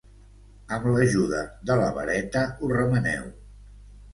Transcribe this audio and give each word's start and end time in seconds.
amb 0.77 0.87
l'ajuda 0.95 1.41
de 1.71 1.77
la 1.81 1.91
vareta 1.99 2.43
ho 2.61 2.71
remeneu 2.75 3.33